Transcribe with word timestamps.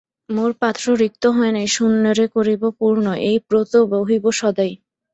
মোর 0.29 0.51
পাত্র 0.61 0.85
রিক্ত 1.01 1.23
হয় 1.35 1.51
নাই-- 1.51 1.73
শূন্যেরে 1.75 2.25
করিব 2.35 2.61
পূর্ণ, 2.79 3.05
এই 3.29 3.37
ব্রত 3.47 3.73
বহিব 3.91 4.23
সদাই। 4.39 4.71